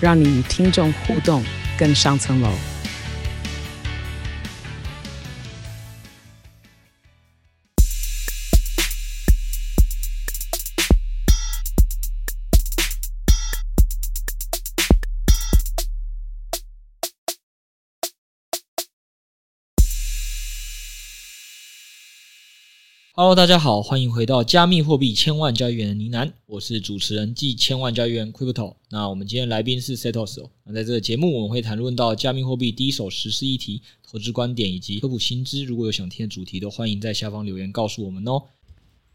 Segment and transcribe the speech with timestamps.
[0.00, 1.44] 让你与听众互动
[1.78, 2.50] 更上层楼。
[23.20, 28.74] Hello，大家好，欢迎回到加密货币千万交易员的呢喃，我是主持人暨千万交易员 Crypto。
[28.90, 30.48] 那我们今天来宾是 Setos 哦。
[30.62, 35.64] 那在这个节目，我们会谈论到加密货币第一手时事议题、投资观点以及科普新知。
[35.64, 38.40] 如果有想听的主题，都欢迎在下方留言告诉我们哦。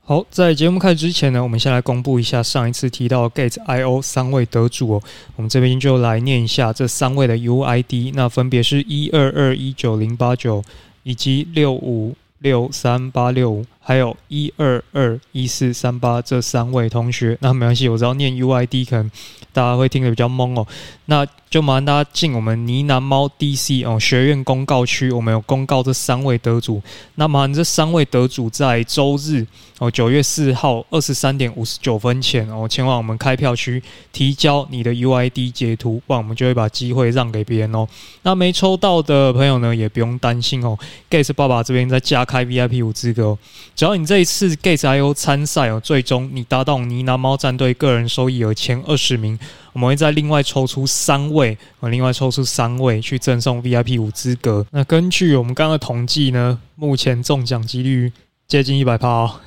[0.02, 5.04] 好，在节目开始之前呢，我们先来公布一下上一次提到 Gate.io 三位得主哦。
[5.38, 10.62] 我们这边就来念一下这三位的 UID，那分别是一二二一九零八九
[11.04, 13.66] 以及六五六三八六。
[13.84, 19.12] 还有一二二一四三八这三位同学，那没关系，我知道念 UID 可能
[19.52, 20.66] 大家会听得比较懵哦。
[21.06, 26.82] 那就麻烦大家进我们呢喃猫 DC 哦学院公告区，我们有公告这三位得主。
[27.16, 29.46] 那麻烦这三位得主在周日
[29.80, 37.88] 哦九月四号二十三点五十九分前哦前往我们开票区提交你的 UID 截图，不然我们就会把机会让给别人哦。
[38.24, 40.80] 那没抽到的朋友呢，也不用担心哦。
[41.10, 43.38] Gas 爸爸这边再加开 VIP 五资格哦。
[43.76, 49.38] 只要你这一次 Gates.io 参赛哦，最终你达到呢喃猫战队个人收益额前二十名，
[49.74, 54.64] 我们会再另外抽出三位，呃，另外抽出三位去赠送 VIP 五资格。
[54.72, 58.14] 那根据我们刚刚的统计呢，目前中奖几率
[58.48, 59.40] 接近一百趴，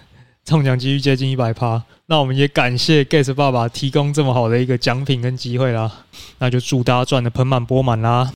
[0.45, 1.85] 中奖几率接近一百趴。
[2.07, 6.05] 那我们也感谢 Gates 爸爸提供这么好的一个奖品跟机会啦，
[6.39, 8.33] 那就祝大家赚得盆满钵满啦。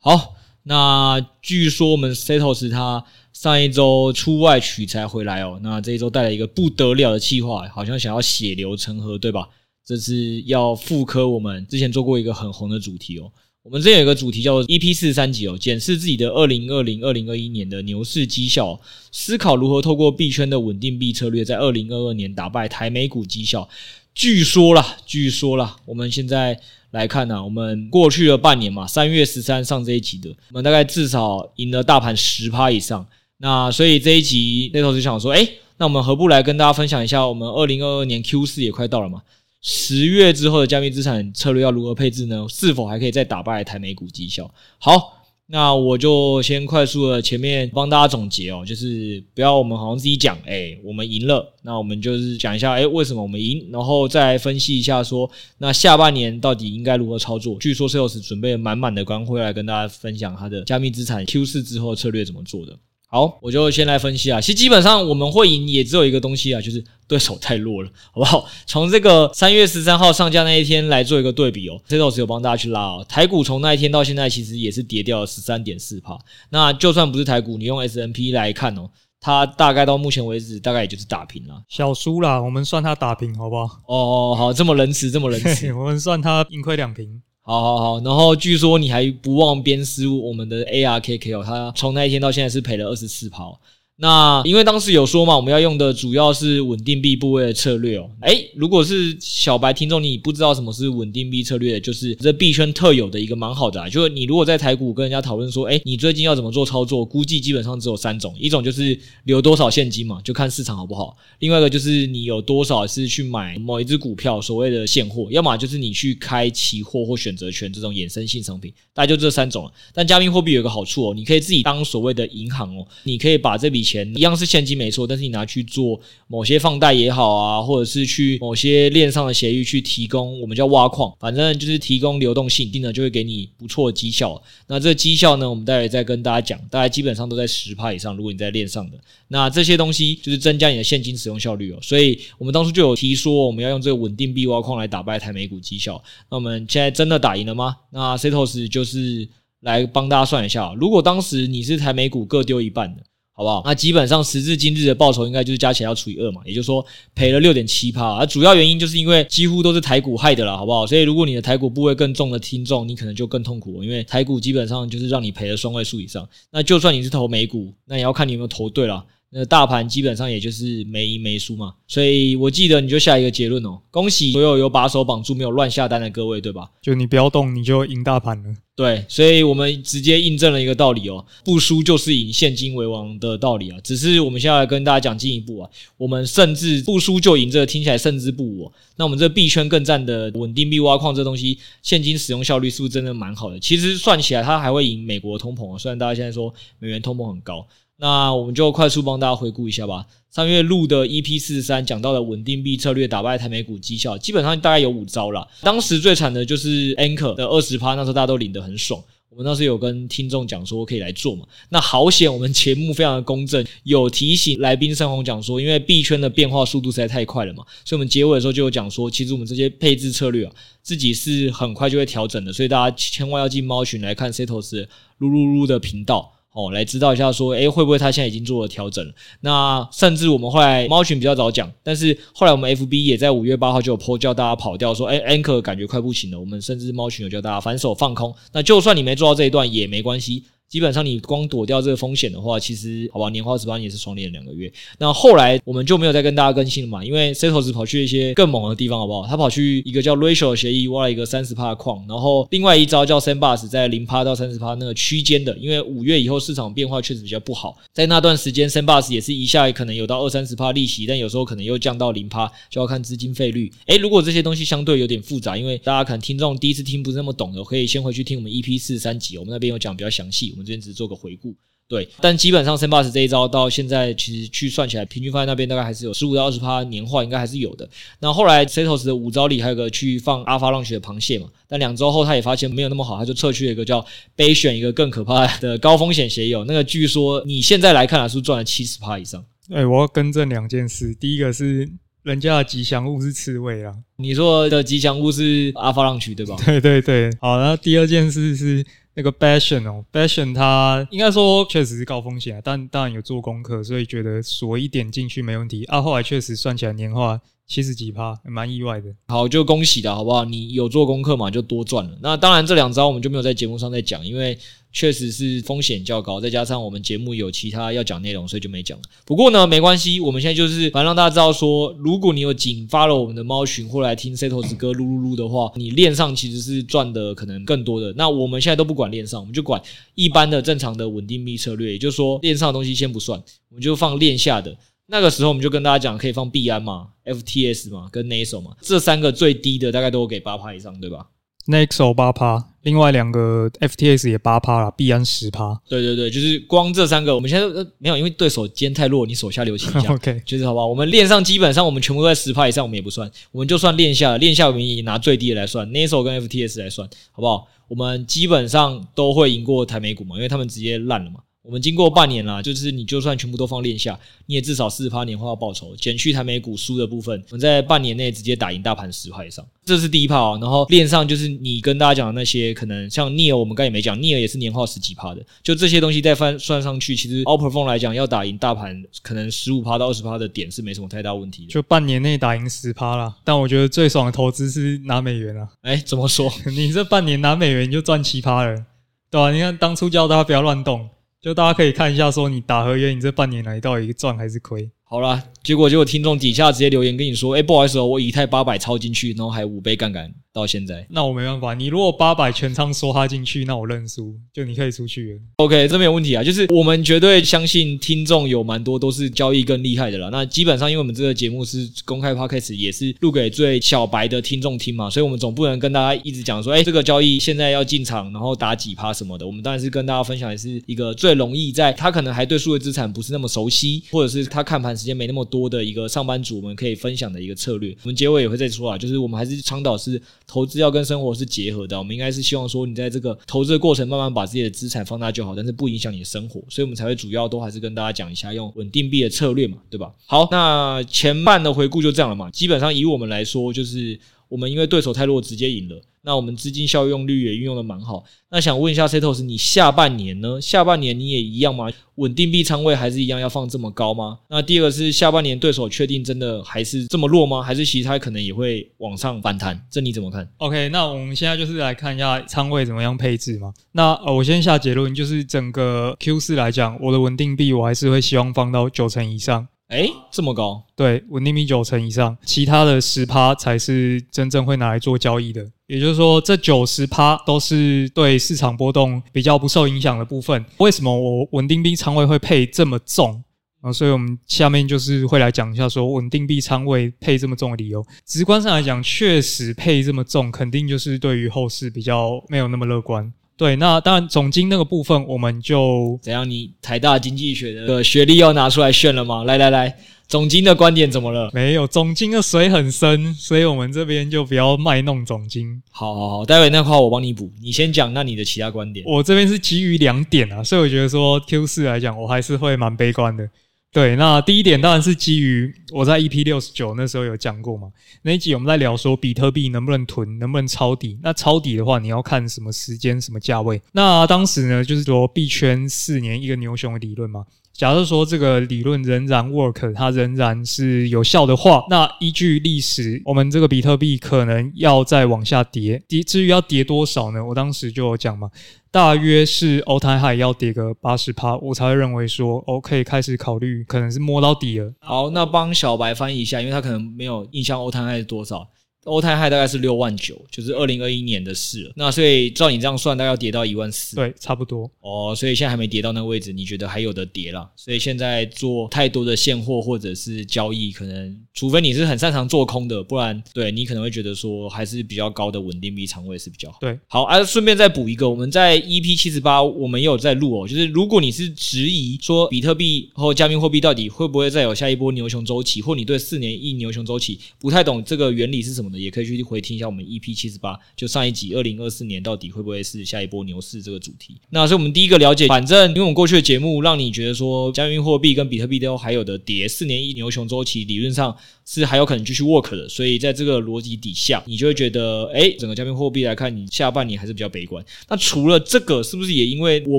[0.00, 3.04] 好，那据说我们 Setos 他。
[3.40, 9.48] 上一周出外取材回来哦，那这一周带来一个不得了的企划，好像想要血流成河，对吧？
[9.82, 13.32] 这是要复刻我们之前做过一个很红的主题哦。
[13.62, 18.78] 我们这有一个主题叫做 EP 四十三集哦，检视自己的二零二零、二零二一年的牛市绩效，
[19.10, 23.66] 思考如何透过币圈的稳定币策略，在二零二二年打败台美股绩效。
[24.14, 33.08] 据说啦，据说啦，我们现在来看呢、我们过去了半年嘛，三月十三上这一集的，我们大概至少赢了大盘十趴以上。
[33.42, 39.22] 那所以这一集那头就想说，诶，那我们何不来跟大家分享一下，我们二零二二年 Q 四也快到了嘛，
[39.62, 42.46] 十月之后的加密资产策略要如何配置呢？
[42.50, 44.52] 是否还可以再打败台美股绩效？
[44.76, 57.56] 好，那我就先快速的前面帮大家总结哦，就是不要我们好像自己讲，诶，我们赢了，那我们就是讲一下，诶，为什么我们赢，然后再分析一下说，那下半年到底应该如何操作？
[57.58, 62.78] 据说 Sales 准备满满的干货来跟大家分享他的加密资产 Q 四之后策略怎么做的。
[63.12, 64.40] 好，我就先来分析啊。
[64.40, 68.46] 其实基本上我们会赢也只有一个东西啊，就是对手太弱了， 好不好？
[68.66, 71.80] 从这个三月十三号上架那一天来做一个对比哦。
[71.88, 73.04] Setos 有帮大家去拉哦。
[73.08, 76.16] 台股从那一天到现在，其实也是跌掉了十三点四趴。
[76.50, 78.88] 那就算不是台股，你用 S&P 来看哦，
[79.20, 82.40] 它大概到目前为止大概也就是打平了，小输啦。
[82.40, 83.80] 我们算它打平，好不好？
[83.88, 87.20] 哦，好，这么仁慈，这么仁慈， 我们算它盈亏两平。
[87.50, 93.60] 好好好，然后据说你还不忘鞭尸我们的 ARKK 哦，他从那一天到现在是赔了二十四跑。
[94.02, 98.08] 那因为当时有说嘛，我们要用的主要是稳定币部位的策略哦。
[98.22, 103.86] 诶，如果是小白听众，你不知道什么是稳定币策略，就是这币圈特有的一个蛮好的啊。
[103.90, 118.72] 就是你如果在台股跟人家讨论说，诶，你最近要怎么做操作，估计基本上只有三种：一种就是留多少现金嘛，就看市场好不好；另外一个就是你有多少是去买某一只股票，所谓的现货；要么就是你去开期货或选择权这种衍生性商品。
[118.94, 119.70] 大概就这三种。
[119.92, 124.10] 但加密货币有个好处哦，你可以自己当所谓的银行哦，你可以把这笔钱。
[124.16, 134.40] 一样是现金没错，但是你拿去做某些放贷也好啊，或者是去某些链上的协议去提供，我们叫挖矿，反正就是提供流动性，定了就会给你不错的绩效。
[134.68, 138.16] 那这个绩效呢，我们待会再跟大家讲，大概基本上都在十趴以上。
[138.16, 138.98] 如果你在链上的，
[139.28, 141.78] 那这些东西就是增加你的现金使用效率哦。
[141.82, 146.02] 所以我们当初就有提说，我们要用这个稳定币挖矿来打败台美股绩效。
[146.30, 147.76] 那我们现在真的打赢了吗？
[147.90, 149.28] 那 Setos 就是
[149.60, 153.02] 来帮大家算一下，如果当时你是台美股各丢一半的。
[153.40, 153.62] 好不好？
[153.64, 156.84] 那基本上时至今日的报酬应该就是加起来要除以二嘛，也就是说
[157.14, 158.04] 赔了六点七趴。
[158.04, 160.86] 啊主要原因就是因为几乎都是台股害的了，好不好？
[160.86, 166.28] 所以如果你的台股部位更重的听众，你可能就更痛苦，因为台股基本上就是让你赔了双位数以上。
[166.50, 169.02] 那就算你是投美股，那也要看你有没有投对了。
[169.32, 176.68] 那大盘基本上也就是没赢没输嘛，所以我记得你就下一个结论哦，恭喜所有有把手绑住没有乱下单的各位，对吧？
[176.82, 178.52] 就你不要动，你就赢大盘了。
[178.74, 183.78] 对，所以我们直接印证了一个道理哦，不输就是赢，现金为王的道理啊。
[183.84, 188.72] 只是我们现在来跟大家讲进一步啊，我们甚至不输就赢，这个听起来胜之不武哦。
[188.96, 193.60] 那我们这币圈更赞的稳定币挖矿这东西，现金使用效率是不是真的蛮好的？
[193.60, 195.78] 其实算起来，它还会赢美国通膨啊。
[195.78, 197.64] 虽然大家现在说美元通膨很高。
[198.00, 200.06] 那我们就快速帮大家回顾一下吧。
[200.30, 205.46] 上月录的 EP 四十三讲到的稳定币策略打败台美股绩效，基本上大概有五招啦。
[205.60, 209.02] 当时最惨的就是 Anchor 的二十趴，那时候大家都领得很爽。
[209.28, 211.44] 我们当时有跟听众讲说可以来做嘛。
[211.68, 220.52] 那好险，我们节目非常的公正，有提醒来宾盛红讲说，因为币圈的变化速度实在太快了嘛，所以我们结尾的时候就有讲说，其实我们这些配置策略啊，
[220.82, 224.86] 自己是很快就会调整的，所以大家千万要进猫群来看 Setos
[225.18, 226.32] 噜噜噜的频道。
[226.52, 229.06] 哦，来知道一下，说，诶，会不会他现在已经做了调整？
[229.40, 236.40] 那甚至我们后来猫群比较早讲，但是后来我们 FB 也在五月八号就有 po 叫大家跑掉，说，诶，Anchor 感觉快不行了。
[236.40, 238.34] 我们甚至猫群有叫大家反手放空。
[238.52, 240.44] 那就算你没做到这一段也没关系。
[240.70, 244.72] 基本上你光躲掉这个风险的话，其实好吧，年化十八也是双连两个月。
[245.00, 249.26] 那后来我们就没有再跟大家更新了嘛，因为 Setos 跑去一些更猛的地方，好不好？
[249.26, 263.68] 他跑去一个叫 Ratio 协议挖了一个三十趴的矿，然后另外一招叫 Sandbus 在零趴到三十趴那个区间的，因为五月以后市场变化确实比较不好，在那段时间 Sandbus 也是一下可能有到二三十趴利息，但有时候可能又降到零趴，就要看资金费率。
[263.86, 271.54] 诶，如果这些东西相对有点复杂，因为大家可能听众第一次听不是那么懂的，可以先回去听我们 EP 四十三集，我们那边有讲比较详细，们这边只做个回顾。
[271.88, 277.88] 对，但基本上 Sandbox 这一招到现在其实去算起来，平均放在那边大概还是有十五到二十趴年化，应该还是有的。
[278.20, 286.52] 那后来 Setos 的五招里还有个去放 Alpha Launch 的螃蟹嘛，但两周后他也发现没有那么好，他就撤去了一个叫备选一个更可怕的高风险协议。
[286.68, 289.44] 那个据说你现在来看啊，是赚了七十趴以上。
[289.70, 291.90] 哎，我要更正两件事，第一个是
[292.22, 296.54] 人家的吉祥物是刺猬啊，你说的吉祥物是 Alpha Launch 对吧？
[296.64, 298.86] 对对对，好，然后第二件事是。
[299.14, 306.00] 那个 Bastion 哦，Bastion 它应该说确实是高风险，但当然有做功课，所以觉得锁一点进去没问题啊。
[306.00, 309.14] 后来确实算起来年化七十几趴，蛮意外的。
[309.28, 310.44] 好，就恭喜的好不好？
[310.44, 312.18] 你有做功课嘛，就多赚了。
[312.22, 314.58] 那当然这两招我们就没有在节目上再讲，因为。
[314.92, 319.04] 确实是风险较高，再加上我们节目有其他要讲内容，所以就没讲了。
[319.24, 328.12] 不过呢，没关系，我们现在就是反正让大家知道说，如果你有仅发了我们的猫群或来听 Setos 歌噜噜噜的话，你链上其实是赚的可能更多的。
[328.16, 329.80] 那我们现在都不管链上，我们就管
[330.14, 334.76] 一般的正常的稳定币策略，也就是说链上的东西先不算，我们就放链下的。
[335.06, 341.26] 那个时候我们就跟大家讲，可以放币安嘛、FTS 嘛、跟 Naso 嘛，这三个最低的大概都给八趴以上，对吧
[341.66, 345.78] ？Nexo 八趴，另外两个 FTS 也八趴了，币安十趴。
[345.88, 350.10] 对对对，就是光这三个，我们现在都没有，因为对手今天太弱，你手下留情一下。
[350.14, 350.86] OK，就是好不好？
[350.86, 357.68] 我们链上基本上我们全部都在十趴以上，我们也不算，我们就算链下，链下我们也拿最低的来算，Nexo 跟 FTS 来算，好不好？
[357.88, 361.40] 我们基本上都会赢过台美股嘛，因为他们直接烂了嘛。
[361.62, 370.58] 我们经过半年啦，就是你就算全部都放链下，你也至少四十趴年化报酬，减去台美股输的部分，我们在半年内直接打赢大盘十趴以上，这是第一趴啊。
[370.58, 381.68] 然后链上就是你跟大家讲的那些，可能像 NEAR，我们刚才也没讲，NEAR 也是年化十几趴的，就这些东西再翻算上去，其实 Outperform 来讲要打赢大盘，可能十五趴到二十趴的点是没什么太大问题的。
[381.68, 383.36] 就半年内打赢十趴啦。
[383.44, 385.68] 但我觉得最爽的投资是拿美元啊。
[385.82, 386.50] 哎，怎么说？
[386.74, 388.86] 你这半年拿美元你就赚七趴了，
[389.30, 389.52] 对吧、啊？
[389.52, 391.06] 你看当初叫大家不要乱动。
[391.40, 394.90] 就大家可以看一下，说你打合约，你这半年来到底赚还是亏？
[395.12, 400.32] 好啦，结果结果听众底下直接留言跟你说，哎，不好意思哦，我以太八百抄进去，然后还五倍杠杆。
[400.52, 401.74] 到现在，那我没办法。
[401.74, 405.38] 你如果八百全仓梭哈进去，那我认输，就你可以出去了。
[405.58, 406.42] OK，这没有问题啊。
[406.42, 410.28] 就是我们绝对相信听众有蛮多都是交易更厉害的啦。
[410.32, 419.46] 那基本上，因为我们这个节目是公开 Podcast，也是录给最小白的听众听嘛，所以我们总不能跟大家一直讲说，哎，这个交易现在要进场，然后打几趴什么的。
[419.46, 427.96] 我们当然是跟大家分享的是一个最容易在他可能还对数位资产不是那么熟悉，或者是他看盘时间没那么多的一个上班族，们可以分享的一个策略。
[428.02, 431.20] 我们结尾也会再说啊，就是我们还是倡导是投资要跟生。
[431.20, 440.10] 活是结合的，我们应该是希望说，你在这个投资的过程，慢慢把自己的资产放大就好，但是不影响你的生活，所以我们才会主要都还是跟大家讲一下用稳定币的策略嘛，对吧？
[440.24, 444.18] 好，那前半的回顾就这样了嘛，基本上以我们来说，就是
[444.50, 446.02] 我们因为对手太弱，直接赢了。
[446.22, 448.22] 那我们资金效用率也运用的蛮好。
[448.50, 450.60] 那想问一下 Setos，你下半年呢？
[450.60, 451.88] 下半年你也一样吗？
[452.16, 454.38] 稳定币仓位还是一样要放这么高吗？
[454.50, 457.62] 那第二个是下半年对手确定真的还是这么弱吗？
[457.62, 459.80] 还是其他可能也会往上反弹？
[459.90, 463.72] 这你怎么看？OK，那我们现在就是来看一下仓位怎么样配置嘛。
[463.92, 469.68] 那呃，我先下结论，就是整个 Q 四来讲，我的稳定币我还是会希望放到九成以上。
[469.90, 470.84] 哎，这么高？
[470.94, 475.68] 对，稳定币九成以上，其他的十趴才是真正会拿来做交易的。
[475.88, 480.64] 也就是说，这九十趴都是对市场波动比较不受影响的部分。
[480.76, 483.42] 为什么我稳定币仓位会配这么重
[483.80, 483.92] 啊？
[483.92, 488.06] 所以我们下面就是会来讲一下，说稳定币仓位配这么重的理由。
[488.24, 493.32] 直观上来讲，确实配这么重，肯定就是对于后市比较没有那么乐观。
[493.60, 496.48] 对，那当然总经那个部分，我们就怎样？
[496.48, 499.44] 你台大经济学的学历要拿出来炫了吗？
[499.44, 499.94] 来来来，
[500.26, 501.50] 总经的观点怎么了？
[501.52, 505.82] 没有，总经的水很深，所以我们这边就不要卖弄总经。
[505.90, 509.04] 好好好，待会那块我帮你补，你先讲，那你的其他观点。
[509.06, 513.46] 我这边是基于两点啊，所以我觉得说 Q 四来讲，我还是会蛮悲观的。
[513.92, 517.88] 对，那第一点当然是基于我在 EP 六十九那时候有讲过嘛，
[518.22, 521.18] 那一集我们在聊说比特币能不能囤，能不能抄底。
[521.20, 523.82] 那抄底的话，你要看什么时间、什么价位。
[523.90, 527.44] 那当时呢，就是说币圈四年一个牛熊的理论嘛。
[527.72, 536.00] 假设说这个理论仍然 work，它仍然是有效的话，那依据历史，我们这个比特币可能要再往下跌。
[536.06, 537.44] 跌至于要跌多少呢？
[537.44, 538.50] 我当时就有讲嘛。
[538.92, 544.92] 大约是欧台海要跌个八十趴，我才会认为说，OK 开始考虑，可能是摸到底了。
[544.98, 548.66] 好，那帮小白翻译一下，因为他可能没有印象欧台海是多少。
[549.04, 551.92] 欧泰 high 大概是六万九，就是二零二一年的事了。
[551.96, 554.16] 那所以照你这样算，大概要跌到一万四。
[554.16, 554.90] 对，差不多。
[555.00, 557.68] 哦，所以现在还没跌到那个位置，你觉得还有的跌啦？
[557.76, 566.78] 所以现在做太多的现货或者是交易，可能除非你是很擅长做空的，不然对你可能会觉得说还是比较高的稳定币仓位是比较好。
[566.80, 579.70] 对，好啊，顺便再补一个，我们在 EP 七十八我们也有在录哦，就是如果你是质疑说比特币或加密货币到底会不会再有下一波牛熊周期，或你对四年一牛熊周期不太懂这个原理是什么的，也可以去回听。
[579.70, 584.36] 一下我们 EP 七十八，就上一集二零二四年到底会不会是下一波牛市这个主题？
[584.50, 585.46] 那是我们第一个了解。
[585.46, 592.88] 反正因为我们过去的节目让你觉得说，加密货币跟比特币都还有的跌，四年一牛熊周期理论上是还有可能继续 work 的。
[592.88, 597.84] 所以在这个逻辑底下，你就会觉得，哎，整个加密货币来看，你下半年还是比较悲观。
[598.08, 599.98] 那除了这个，是不是也因为我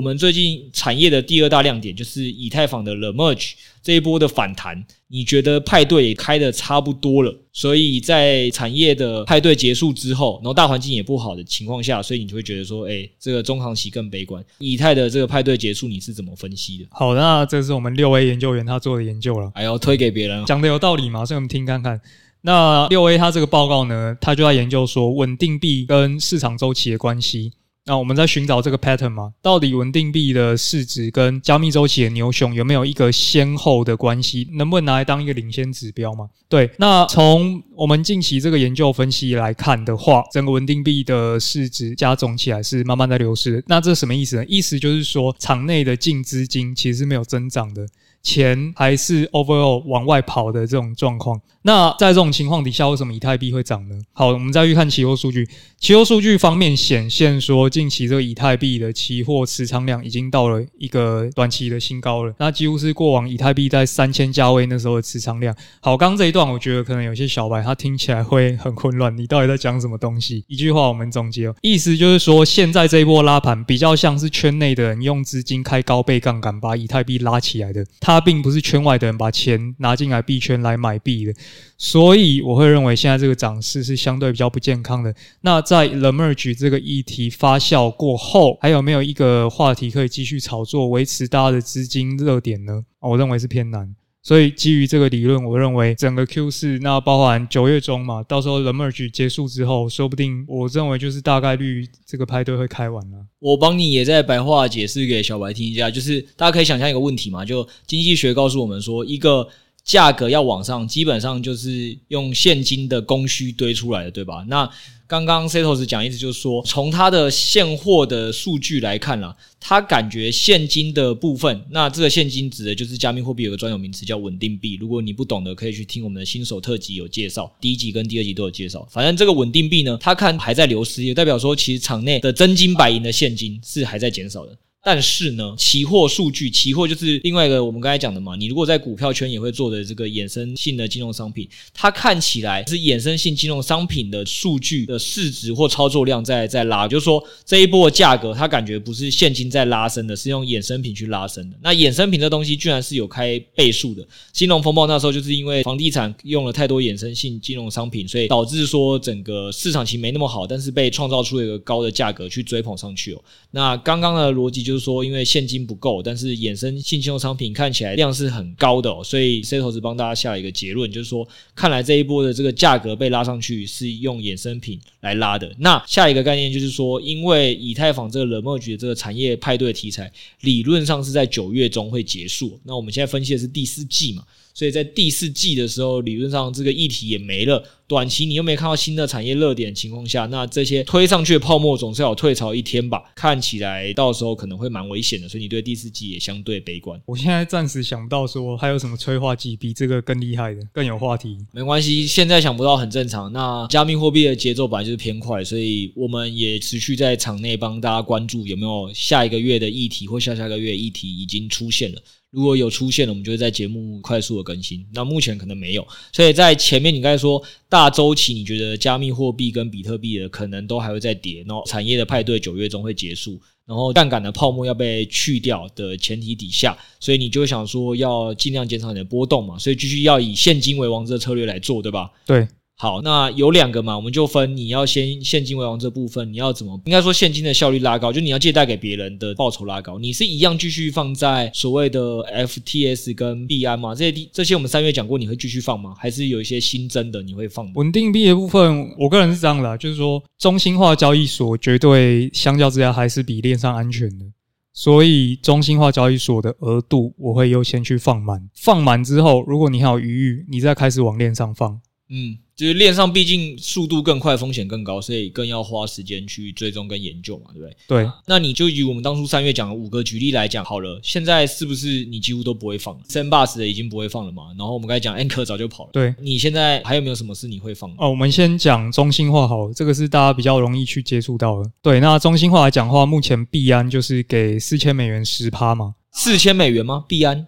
[0.00, 4.84] 们最近产业的第二大亮点就是以太坊的 The Merge 这一波的反弹？
[5.08, 14.42] 你觉得派对也开的差不多了，所以在产业的派对结束之后，然后大环境也不好的情况下，所以你就会觉得说，哎，这个中长期更悲观。
[14.58, 16.86] 以太的这个派对结束，你是怎么分析的？
[16.92, 21.26] 好，那这是我们六 A 研究员他做的研究了，还要推给别人，讲的有道理吗？
[21.26, 22.00] 所以我们听看看。
[22.44, 27.52] 那六 A 他这个报告呢，他就在研究说稳定币跟市场周期的关系。
[27.84, 34.46] 那我们在寻找这个 pattern 嘛，到底稳定币的市值跟加密周期的牛熊有没有一个先后的关系？
[34.52, 36.28] 能不能拿来当一个领先指标嘛？
[36.48, 43.64] 对，那从我们近期这个研究分析来看的话，整个稳定币的市值加总起来是慢慢在流失。
[43.66, 44.44] 那这什么意思呢？
[44.46, 47.84] 意思就是说，场内的净资金其实是没有增长的。
[48.22, 53.94] 钱还是 overall 往外跑的这种状况，那在这种情况底下，为什么以太币会涨呢？
[54.12, 55.48] 好，我们再去看期货数据。
[55.78, 65.52] 期货数据方面显现说，近期这个以太币的期货持仓量已经到了一个短期的新高了，那几乎是过往以太币在三千价位那时候的持仓量。
[65.80, 70.44] 好，刚刚这一段我觉得可能有些小白他听起来会很混乱，你到底在讲什么东西？
[70.46, 77.84] 一句话我们总结哦，意思就是说，现在这一波拉盘比较像是圈内的人用资金开高倍杠杆把以太币拉起来的。
[77.98, 81.34] 它他并不是圈外的人把钱拿进来币圈来买币的，
[81.78, 85.14] 所以我会认为现在这个涨势是相对比较不健康的。
[85.40, 92.84] 那在 The Merge 这个议题发酵过后，还有没有一个话题可以继续炒作，维持大家的资金热点呢？
[93.00, 93.94] 我认为是偏难。
[94.22, 103.26] 所以基于这个理论，我认为整个 Q 四，那包含九月中嘛，到时候 The Merge 结束之后，说不定我认为就是大概率这个派对会开完了。
[103.40, 109.48] 我帮你也在白话解释给小白听一下，就是大家可以想象一个问题嘛，就经济学告诉我们说，一个
[109.84, 114.44] 价格要往上，基本上就是用现金的供需堆出来的，对吧？
[114.48, 114.70] 那
[115.08, 124.78] 刚刚 Setos 讲意思就是说，从他的现货的数据来看啦，他感觉现金的部分，那这个现金指的就是加密货币有个专有名词叫稳定币。
[124.80, 128.86] 如果你不懂的，可以去听我们的新手特辑有介绍，第一集跟第二集都有介绍。
[128.90, 134.56] 反正这个稳定币呢，他看还在流失，也代表说其实场内的真金白银的现金是还在减少的。
[134.84, 138.34] 但是呢，期货数据，期货就是另外一个我们刚才讲的嘛。
[138.34, 151.56] 你如果在股票圈也会做的这个衍生性的金融商品，它看起来是衍生性金融商品的数据的市值或操作量在在拉，就是说这一波的价格，它感觉不是现金在拉升的，是用衍生品去拉升的。
[151.62, 154.04] 那衍生品这东西居然是有开倍数的。
[154.32, 163.22] 金融风暴那时候就是因为房地产用了太多衍生性金融商品，所以导致说整个市场其实没那么好，但是被创造出了一个高的价格去追捧上去哦。
[163.52, 164.71] 那刚刚的逻辑就。
[164.72, 175.54] 就是说，因为现金不够，但是衍生性金融商品看起来量是很高的哦，所以 C 投资帮大家下了一个结论，就是说，看来这一波的这个价格被拉上去是用衍生品来拉的。
[175.58, 180.10] 那下一个概念就是说，因为以太坊这个冷漠局的这个产业派对题材，
[180.40, 182.58] 理论上是在九月中会结束。
[182.64, 184.24] 那我们现在分析的是第四季嘛。
[184.54, 187.62] 所以在第四季的时候，理论上这个议题也没了。
[187.88, 193.02] 短期你又没看到新的产业热点的情况下，那这些推上去的泡沫总是要有退潮一天吧？
[193.14, 195.28] 看起来到时候可能会蛮危险的。
[195.28, 196.98] 所以你对第四季也相对悲观。
[197.04, 201.36] 我现在暂时想不到说还有什么催化剂比这个更厉害的、更有话题。
[201.52, 203.30] 没关系，现在想不到很正常。
[203.32, 212.00] 那加密货币的节奏本来就是偏快，所以我们也持续在场内帮大家关注有没有下一个月的议题或下下个月议题已经出现了。
[212.32, 214.84] 如果有出现了，我们就会在节目快速的更新。
[214.94, 232.10] 那目前可能没有，所以在前面你刚才说大周期，你觉得加密货币跟比特币的可能都还会再跌，然后产业的派对九月中会结束，然后杠杆的泡沫要被去掉的前提底下，所以你就想说要尽量减少你的波动嘛，所以继续要以现金为王这策略来做，对吧？
[232.26, 232.48] 对。
[232.74, 242.00] 好，那有两个嘛，我们就分你要先现金为王这部分，你要怎么应该说现金的效率拉高，就你要借贷给别人的报酬拉高，你是一样继续放在所谓的
[242.46, 243.94] FTS 跟币安吗？
[243.94, 245.94] 这些这些我们三月讲过，你会继续放吗？
[245.96, 247.72] 还是有一些新增的你会放吗？
[247.76, 254.24] 稳定币的部分，我个人是这样的，就是说中心化交易所绝对相较之下还是比链上安全的，
[254.72, 261.80] 所以中心化交易所的额度我会优先去放满，放满之后，如果你还有余裕，你再开始往链上放，
[262.12, 262.38] 嗯。
[262.54, 267.76] 就是链上毕竟速度更快，风险更高，所以更要花时间去追踪跟研究嘛，对不对？
[267.88, 268.10] 对。
[268.26, 274.54] 那你就以我们当初三月讲的五个举例来讲好了，现在是不是你几乎都不会放？Sandbox 的已经不会放了嘛？
[274.56, 275.90] 然后我们刚才讲 Anchor 早就跑了。
[275.92, 276.14] 对。
[276.20, 277.96] 你现在还有没有什么是你会放的？
[277.98, 281.68] 哦，我们先讲中心化好了，这个是大家比较容易去接触到的。
[281.82, 285.94] 对，那中心化来讲的话，目前币安就是给四千美元十趴嘛？
[286.12, 287.06] 四千美元吗？
[287.08, 287.46] 币安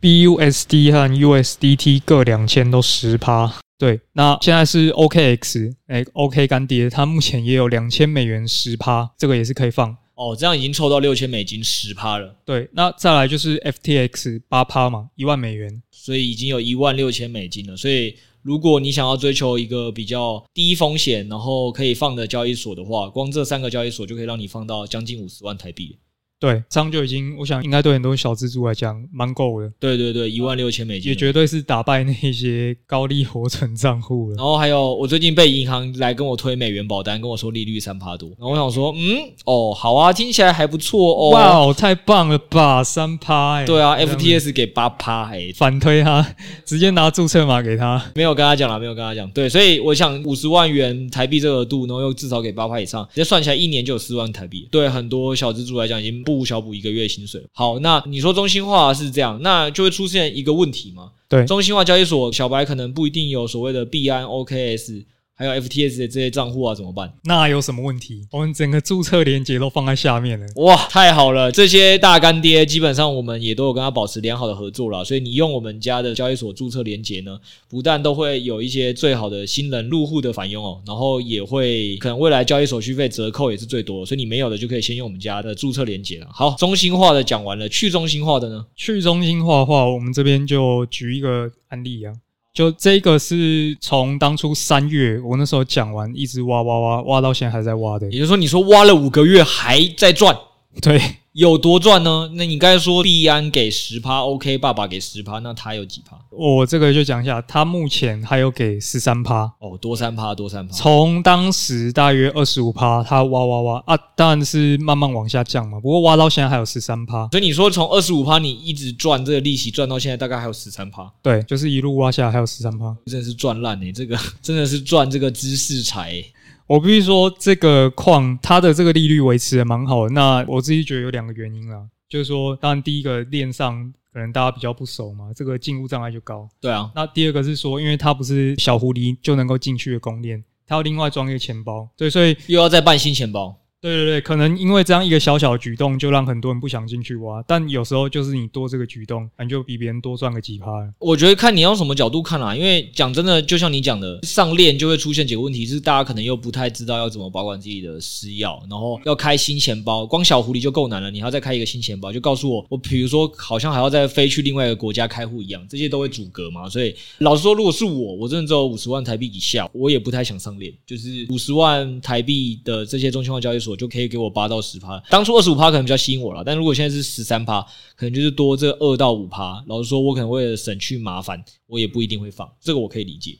[0.00, 3.60] ？BUSD 和 USDT 各两千都十趴。
[3.78, 9.94] 对，那现在是 OKX，哎，OK 干爹，它目前也有两千美元十趴，这个也是可以放。
[10.14, 12.34] 哦，这样已经凑到六千美金十趴了。
[12.46, 17.76] 对，那再来就是 FTX 八趴嘛，一万美元，所以已经有一万六千美金了。
[17.76, 25.98] 所以如果你想要追求一个比较低风险，然后可以放的交易所的话，光这三个交易所就可以让你放到将近五十万台币。
[26.38, 29.70] 对，这样就已经，我想应该对很多小资族来讲蛮够了。
[29.80, 34.36] 对对对，一万六千美金，也绝对是打败那些高利活存账户了。
[34.36, 38.28] 然后还有，我最近被银行来跟我推美元保单，跟我说利率三趴多。
[38.38, 41.30] 然后我想说，嗯，哦，好啊，听起来还不错哦。
[41.30, 43.64] 哇哦，太棒了吧，三趴哎。
[43.64, 46.34] 对啊，FTS 给八趴哎，反推他，
[46.66, 48.12] 直接拿注册码给他。
[48.14, 49.30] 没有跟他讲了，没有跟他讲。
[49.30, 54.68] 对，所以我想五十万元台币这个额度，然后又至少给八趴以上，直接算起来一年就有四万台币。
[54.70, 57.40] 对很多小资族来讲，已经不无小补一个月薪水。
[57.52, 61.12] 好，那你说中心化是这样，那就会出现一个问题吗？
[61.28, 65.04] 对，中心化交易所小白可能不一定有所谓的币安、OKS。
[65.38, 67.12] 还有 FTS 的这些账户啊，怎么办？
[67.24, 68.26] 那有什么问题？
[68.32, 70.46] 我们整个注册连接都放在下面了。
[70.56, 71.52] 哇，太好了！
[71.52, 86.26] 这些大干爹基本上我们也都有跟他保持良好的合作了，所以你用我们家的交易所注册连接呢，不但都会有一些最好的新人入户的返佣哦，然后也会可能未来交易手续费折扣也是最多，所以你没有的就可以先用我们家的注册连接了。
[86.32, 88.64] 好，中心化的讲完了，去中心化的呢？
[88.74, 92.14] 去中心化的话，我们这边就举一个案例啊。
[92.56, 98.06] 就这个是从当初三月我那时候讲完，一直挖挖挖挖到现在还在挖的。
[98.10, 100.34] 也就是说，你说挖了五个月还在赚，
[100.80, 100.98] 对。
[101.36, 102.30] 有多赚呢？
[102.32, 106.16] 那你刚才说币安给十趴，OK，爸爸给十趴，那他有几趴？
[106.30, 110.72] 我这个就讲一下，他目前还有给十三趴哦，多三趴，多三趴。
[110.72, 115.78] 从当时大约二十五趴，他挖挖挖啊，当然是慢慢往下降嘛。
[115.78, 126.32] 不过挖到现在还有十三趴，所以你说从二十五趴你一直赚这个利息赚到现在大概还有十三趴，对，就是一路挖下来还有十三趴，真的是赚烂哎，这个 真的是赚这个知识财诶。
[126.66, 130.12] 我必须说，这个矿它的这个利率维持的蛮好的。
[130.12, 136.48] 那我自己觉得有两个原因啦，就是说，当然第一个链上可能大家比较不熟嘛，这个进入障碍就高。
[136.60, 136.90] 对啊。
[136.94, 141.88] 那第二个是说，因为它不是小狐狸就能够进去的公链，它要另外装一个钱包。
[141.96, 143.56] 对，所以又要再办新钱包。
[143.80, 147.42] 对对对，可能因为这样一个小小的举动，就让很多人不想进去挖。
[147.46, 150.66] 但有时候就是你多这个举动，你就比别人多赚个几趴。
[150.98, 166.68] 我觉得看你用什么角度看啦，因为讲真的，就像你讲的，上链就会出现几个问题，是大家可能又不太知道要怎么保管自己的私钥，然后要开新钱包，光小狐狸就够难了，你还要再开一个新钱包，就告诉我，我比如说好像还要再飞去另外一个国家开户一样，这些都会阻隔嘛。
[166.68, 173.76] 所以老实说，如果是我，我真的只有五十万台币以下，我也不太想上链，就是五十万台币的这些中心化交易所。
[173.76, 177.60] 就可以给我八到十趴，当初二十五趴可能比较吸引我了，但如果现在是十三趴，
[177.94, 179.62] 可能就是多这二到五趴。
[179.66, 183.36] 老实说，我可能为了省去麻烦，我也不一定会放，这个我可以理解。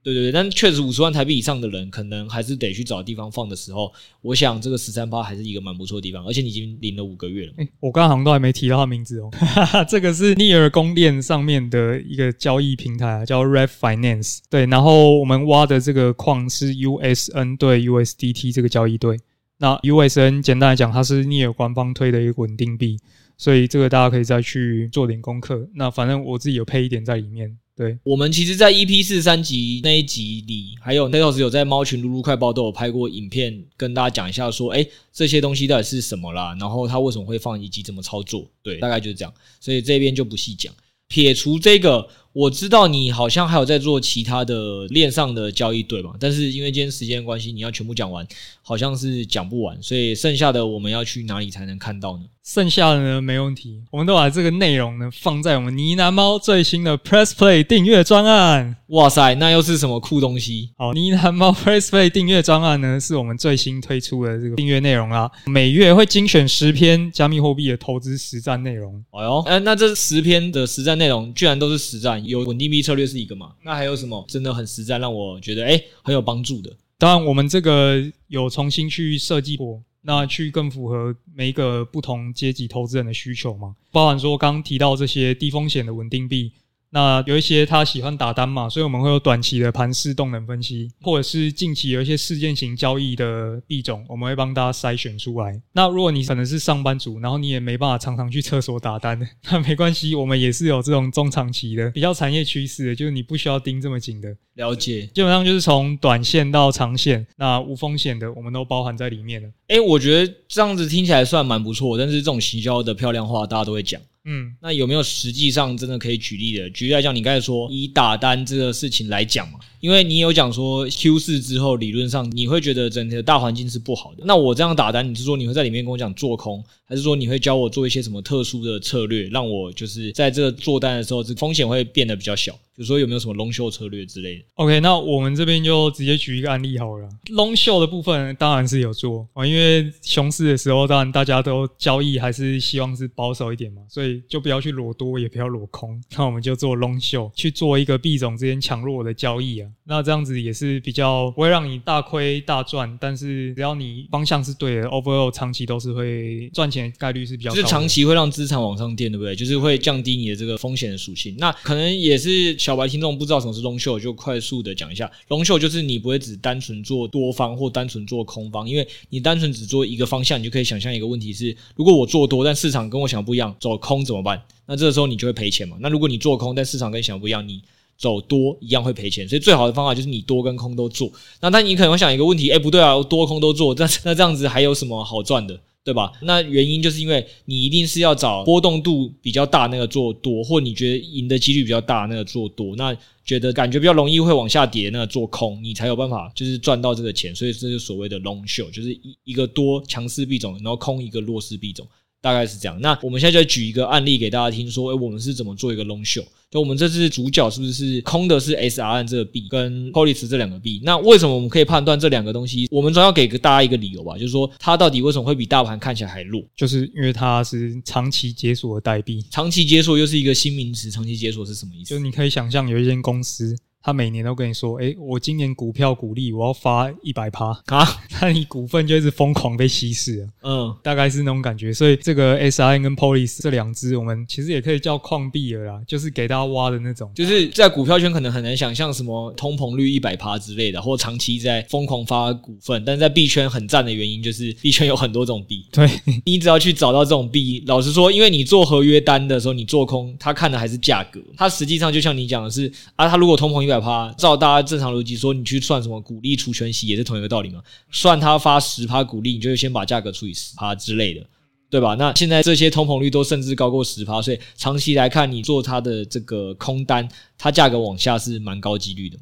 [0.00, 7.52] 对对对，但确实五十万台币以上的人，可能还是得去找地方放的时候，我想这个十三趴还是一个蛮不错的地方，而且你已经领了五个月了。
[7.58, 9.30] 欸，我刚刚好像都还没提到他名字哦，
[9.88, 14.38] 这个是 Near 公链上面的一个交易平台，叫 Ref Finance。
[14.48, 19.18] 对，然后我们挖的这个矿是 USN 对 USDT 这个交易对。
[19.58, 22.96] 那 USN 简单来讲，它是 neo 官方推的一个稳定币，
[23.36, 25.68] 所以这个大家可以再去做点功课。
[25.74, 27.58] 那反正我自己有配一点在里面。
[27.76, 36.56] 对，我们其实，在 EP 四三集那一集里，还有那时有在猫群噜噜快报都有拍过影片，跟大家讲一下说，哎，这些东西到底是什么啦？
[36.58, 38.48] 然后它为什么会放，以及怎么操作？
[38.62, 39.32] 对，大概就是这样。
[39.60, 40.72] 所以这边就不细讲。
[41.08, 42.08] 撇除这个。
[42.32, 46.14] 我知道你好像还有在做其他的链上的交易，对吗？
[46.20, 48.26] 但是因为今天时间关系，你要全部讲完，
[48.62, 52.24] 好像是讲不完，所以剩下的我们要去哪里才能看到呢？
[52.48, 58.74] 剩下的呢，没问题，我们都把这个内容呢放在我们呢喃猫最新的 Press Play 订阅专案。
[58.86, 60.70] 哇塞，那又是什么酷东西？
[60.78, 65.30] 好，呢喃猫 Press Play 订阅专案呢，是我们最新推出的这个订阅内容啦。
[65.44, 69.04] 每月会精选十篇加密货币的投资实战内容。
[69.10, 72.24] 哎呦，哎，那这十篇的实战内容居然都是实战。
[72.24, 73.50] 有稳定币策略是一个嘛？
[73.62, 76.72] 那还有什么真的很实在，让我觉得诶很有帮助的？
[76.96, 83.74] 当然，我们这个有重新去设计过，那去更符合每一个不同阶级投资人的需求嘛。
[83.90, 86.52] 包含说刚刚提到这些低风险的稳定币。
[86.90, 95.60] 那有一些他喜欢打单嘛，所以我们会有短期的盘势动能分析，或者是近期有一些事件型交易的币种，我们会帮大家筛选出来。
[95.72, 99.20] 那如果你可能是上班族，然后你也没办法常常去厕所打单，
[99.50, 104.34] 那没关系，我们也是有这种中长期的比较产业趋势的，就是你不需要盯这么紧的。
[104.54, 109.48] 了解，基本上就是从短线到长线，那无风险的我们都包含在里面了。
[109.68, 114.00] 诶，我觉得这样子听起来算蛮不错，但是这种行销的漂亮话，大家都会讲。
[114.24, 116.68] 嗯，那有没有实际上真的可以举例的？
[116.70, 124.24] 举例来讲，你刚才说以打单这个事情来讲嘛，因为你有讲说 Q 四之后，理论上你会觉得整体的大环境是不好的。
[124.26, 132.58] 那我这样打单，你是说你会在里面跟我讲做空，还是说你会教我做一些什么特殊的策略，让我就是在这个做单的时候，这风险会变得比较小？
[132.78, 137.08] 比如说有没有什么 long 策略之类的？OK，那我们这边就直接举一个案例好了。
[137.32, 146.00] long 的部分当然是有做啊，因为熊市的时候，当然大家都交易还是希望是保守一点嘛，所以就不要去裸多，也不要裸空。
[146.16, 147.00] 那我们就做 long
[147.34, 149.68] 去做一个币种之间强弱的交易啊。
[149.84, 157.50] 那这样子也是比较不会让你大亏大赚，但是只要你方向是对的，overall 长期都是会赚钱概率是比较。
[157.50, 159.34] 就是长期会让资产往上垫，对不对？
[159.34, 161.34] 就是会降低你的这个风险的属性。
[161.38, 162.56] 那可能也是。
[162.68, 165.10] 小白听众不知道什么是 long short，就快速的讲一下。
[165.28, 174.42] long short 就是你不会只单纯做多方或单纯做空方，因为你单纯只做一个方向，你就可以想象一个问题是：如果我做多，但市场跟我想不一样，走空怎么办？
[174.66, 175.78] 那这个时候你就会赔钱嘛。
[175.80, 177.62] 那如果你做空，但市场跟想不一样，你
[177.96, 179.26] 走多一样会赔钱。
[179.26, 181.10] 所以最好的方法就是你多跟空都做。
[181.40, 185.58] 那但你可能会想一个问题：诶，不对啊，多空都做，那那这样子还有什么好赚的？
[185.88, 186.12] 对吧？
[186.20, 197.34] 那原因就是因为你一定是要找波动度比较大那个做多，或你觉得赢的几率比较大那个做多，那觉得感觉比较容易会往下跌那个做空，你才有办法就是赚到这个钱。
[197.34, 201.88] 所以这是所谓的 long show，就是一一个多强势币种，然后空一个弱势币种。
[202.20, 202.80] 大概是这样。
[202.80, 206.26] 那我们现在就举一个案例给大家听，说，诶，我们是怎么做一个 long short？
[206.50, 210.80] 就我们这次主角是不是是空的是 SRN 这个币跟 Polis 这两个币？
[210.82, 212.66] 那为什么我们可以判断这两个东西？
[212.70, 216.42] 我们总要给个大家一个理由吧，就是说它到底为什么会比大盘看起来还弱？
[216.56, 219.22] 就是因为它是长期解锁的代币。
[219.30, 221.90] 长期解锁又是一个新名词，长期解锁是什么意思？
[221.90, 223.54] 就你可以想象有一间公司。
[223.88, 227.86] 他每年都跟你说：“诶、欸，我今年股票股利我要发一百趴啊！”
[228.20, 230.28] 那你股份就一直疯狂被稀释了。
[230.42, 231.72] 嗯，大概是那种感觉。
[231.72, 237.10] 所以这个 S I N 跟 Polis 这两只，我们其实也可以叫矿币了啦，就是给大家挖的那种。
[237.14, 242.84] 就是在股票圈可能很难想象什么通膨率一百趴之类的，或长期在疯狂发股份。
[242.84, 245.64] 但是在币圈很赞的原因，就是币圈有很多种币。
[245.72, 245.88] 对，
[246.26, 251.18] 你只要去找到这种币，老实说，因为你做合约单的时候，你做空，他看的还是价格。
[251.38, 253.77] 他实际上就像你讲的是啊，他如果通膨一百。
[253.78, 257.62] 百趴，照大家正常逻辑说，你去算什么股利除权息也是同一个道理嘛？
[257.90, 261.26] 算他发十趴股利，你就先把价格除以十趴之类的，
[261.70, 261.94] 对吧？
[261.94, 269.18] 那现在这些通膨率都甚至高过十趴，所以长期来看，你做它的这个空单，它价格往下是蛮高几率的。